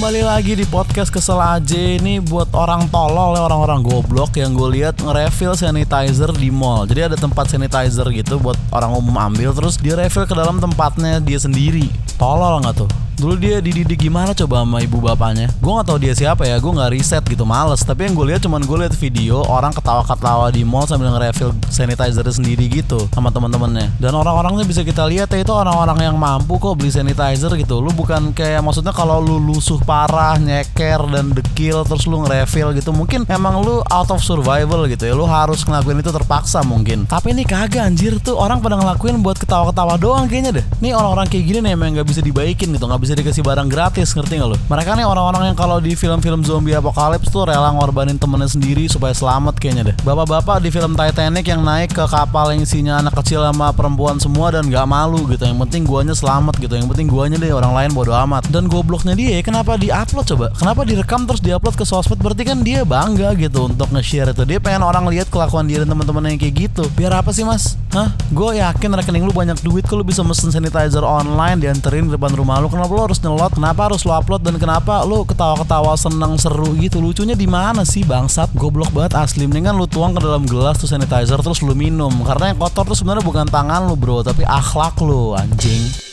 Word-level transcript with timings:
Kembali 0.00 0.24
lagi 0.24 0.56
di 0.56 0.64
podcast 0.64 1.12
kesel 1.12 1.36
aja 1.36 1.76
ini 1.76 2.24
buat 2.24 2.48
orang 2.56 2.88
tolol 2.88 3.36
ya 3.36 3.44
orang-orang 3.44 3.84
goblok 3.84 4.32
yang 4.32 4.56
gue 4.56 4.80
lihat 4.80 4.96
nge-refill 4.96 5.52
sanitizer 5.52 6.32
di 6.32 6.48
mall. 6.48 6.88
Jadi 6.88 7.12
ada 7.12 7.16
tempat 7.20 7.52
sanitizer 7.52 8.08
gitu 8.08 8.40
buat 8.40 8.56
orang 8.72 8.96
umum 8.96 9.12
ambil 9.20 9.52
terus 9.52 9.76
dia 9.76 10.00
refill 10.00 10.24
ke 10.24 10.32
dalam 10.32 10.56
tempatnya 10.56 11.20
dia 11.20 11.36
sendiri. 11.36 11.84
Tolol 12.16 12.64
nggak 12.64 12.80
tuh? 12.80 13.09
Dulu 13.20 13.36
dia 13.36 13.60
dididik 13.60 14.08
gimana 14.08 14.32
coba 14.32 14.64
sama 14.64 14.80
ibu 14.80 14.96
bapaknya? 14.96 15.52
Gue 15.60 15.76
gak 15.76 15.92
tahu 15.92 16.00
dia 16.00 16.16
siapa 16.16 16.48
ya, 16.48 16.56
gue 16.56 16.72
gak 16.72 16.88
riset 16.88 17.20
gitu, 17.28 17.44
males. 17.44 17.84
Tapi 17.84 18.08
yang 18.08 18.16
gue 18.16 18.32
lihat 18.32 18.40
cuman 18.40 18.64
gue 18.64 18.76
lihat 18.80 18.96
video 18.96 19.44
orang 19.44 19.76
ketawa-ketawa 19.76 20.48
di 20.48 20.64
mall 20.64 20.88
sambil 20.88 21.12
nge-refill 21.12 21.52
sanitizer 21.68 22.24
sendiri 22.24 22.64
gitu 22.72 23.12
Sama 23.12 23.28
teman-temannya. 23.28 23.92
Dan 24.00 24.16
orang-orangnya 24.16 24.64
bisa 24.64 24.80
kita 24.80 25.04
lihat 25.04 25.28
ya 25.36 25.44
itu 25.44 25.52
orang-orang 25.52 26.00
yang 26.00 26.16
mampu 26.16 26.56
kok 26.56 26.80
beli 26.80 26.88
sanitizer 26.88 27.52
gitu. 27.60 27.84
Lu 27.84 27.92
bukan 27.92 28.32
kayak 28.32 28.64
maksudnya 28.64 28.96
kalau 28.96 29.20
lu 29.20 29.36
lusuh 29.36 29.76
parah, 29.84 30.40
nyeker 30.40 31.04
dan 31.12 31.36
dekil 31.36 31.84
terus 31.84 32.08
lu 32.08 32.24
nge-refill 32.24 32.72
gitu 32.72 32.88
Mungkin 32.96 33.28
emang 33.28 33.60
lu 33.60 33.84
out 33.92 34.08
of 34.08 34.24
survival 34.24 34.88
gitu 34.88 35.04
ya. 35.04 35.12
Lu 35.12 35.28
harus 35.28 35.60
ngelakuin 35.68 36.00
itu 36.00 36.08
terpaksa 36.08 36.64
mungkin. 36.64 37.04
Tapi 37.04 37.36
ini 37.36 37.44
kagak 37.44 37.84
anjir. 37.84 38.16
Tuh 38.24 38.40
orang 38.40 38.64
pada 38.64 38.80
ngelakuin 38.80 39.20
buat 39.20 39.36
ketawa-ketawa 39.36 40.00
doang 40.00 40.24
kayaknya 40.24 40.64
deh. 40.64 40.64
Nih 40.80 40.96
orang-orang 40.96 41.28
kayak 41.28 41.44
gini 41.44 41.58
nih 41.68 41.76
emang 41.76 41.92
gak 42.00 42.08
bisa 42.08 42.24
dibaikin 42.24 42.72
gitu, 42.72 42.88
gak 42.88 43.02
bisa 43.02 43.09
bisa 43.10 43.26
dikasih 43.26 43.42
barang 43.42 43.66
gratis 43.66 44.14
ngerti 44.14 44.38
gak 44.38 44.54
lo? 44.54 44.56
Mereka 44.70 44.94
nih 44.94 45.02
orang-orang 45.02 45.50
yang 45.50 45.58
kalau 45.58 45.82
di 45.82 45.98
film-film 45.98 46.46
zombie 46.46 46.78
apokalips 46.78 47.26
tuh 47.26 47.42
rela 47.42 47.74
ngorbanin 47.74 48.14
temennya 48.14 48.46
sendiri 48.46 48.86
supaya 48.86 49.10
selamat 49.10 49.58
kayaknya 49.58 49.90
deh. 49.90 49.96
Bapak-bapak 50.06 50.62
di 50.62 50.70
film 50.70 50.94
Titanic 50.94 51.42
yang 51.42 51.66
naik 51.66 51.90
ke 51.90 52.06
kapal 52.06 52.54
yang 52.54 52.62
isinya 52.62 53.02
anak 53.02 53.18
kecil 53.18 53.42
sama 53.42 53.74
perempuan 53.74 54.22
semua 54.22 54.54
dan 54.54 54.70
gak 54.70 54.86
malu 54.86 55.26
gitu. 55.26 55.42
Yang 55.42 55.58
penting 55.66 55.82
guanya 55.90 56.14
selamat 56.14 56.54
gitu. 56.62 56.78
Yang 56.78 56.86
penting 56.94 57.10
guanya 57.10 57.34
deh 57.42 57.50
orang 57.50 57.74
lain 57.74 57.90
bodo 57.90 58.14
amat. 58.14 58.46
Dan 58.46 58.70
gobloknya 58.70 59.18
dia 59.18 59.42
kenapa 59.42 59.74
di-upload 59.74 60.30
coba? 60.30 60.46
Kenapa 60.54 60.86
direkam 60.86 61.26
terus 61.26 61.42
di-upload 61.42 61.74
ke 61.74 61.82
sosmed? 61.82 62.22
Berarti 62.22 62.46
kan 62.46 62.62
dia 62.62 62.86
bangga 62.86 63.34
gitu 63.34 63.66
untuk 63.66 63.90
nge-share 63.90 64.30
itu. 64.30 64.46
Dia 64.46 64.62
pengen 64.62 64.86
orang 64.86 65.10
lihat 65.10 65.26
kelakuan 65.34 65.66
dia 65.66 65.82
dan 65.82 65.90
teman-teman 65.90 66.30
yang 66.30 66.38
kayak 66.38 66.70
gitu. 66.70 66.86
Biar 66.94 67.10
apa 67.10 67.34
sih 67.34 67.42
mas? 67.42 67.74
Hah? 67.90 68.14
Gue 68.30 68.62
yakin 68.62 68.94
rekening 68.94 69.26
lu 69.26 69.34
banyak 69.34 69.58
duit 69.66 69.82
kalau 69.82 70.06
bisa 70.06 70.22
mesen 70.22 70.54
sanitizer 70.54 71.02
online 71.02 71.58
dianterin 71.58 72.06
di 72.06 72.14
depan 72.14 72.30
rumah 72.38 72.62
lu. 72.62 72.70
Kenapa 72.70 72.90
lu 72.94 73.02
harus 73.02 73.18
nyelot? 73.18 73.50
Kenapa 73.50 73.90
harus 73.90 74.06
lo 74.06 74.14
upload? 74.14 74.46
Dan 74.46 74.62
kenapa 74.62 75.02
lo 75.02 75.26
ketawa-ketawa 75.26 75.98
seneng 75.98 76.38
seru 76.38 76.78
gitu? 76.78 77.02
Lucunya 77.02 77.34
di 77.34 77.50
mana 77.50 77.82
sih 77.82 78.06
bangsat? 78.06 78.54
Goblok 78.54 78.94
banget 78.94 79.18
asli. 79.18 79.42
Mendingan 79.50 79.74
lu 79.74 79.90
tuang 79.90 80.14
ke 80.14 80.22
dalam 80.22 80.46
gelas 80.46 80.78
tuh 80.78 80.86
sanitizer 80.86 81.42
terus 81.42 81.66
lu 81.66 81.74
minum. 81.74 82.14
Karena 82.22 82.54
yang 82.54 82.62
kotor 82.62 82.86
tuh 82.86 82.94
sebenarnya 82.94 83.26
bukan 83.26 83.50
tangan 83.50 83.90
lu 83.90 83.98
bro 83.98 84.22
tapi 84.22 84.46
akhlak 84.46 84.94
lu 85.02 85.34
anjing 85.34 86.09